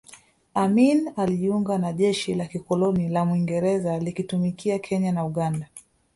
[0.53, 5.67] Amin alijiunga na jeshi la kikoloni la Mwingereza likitumikia Kenya na Uganda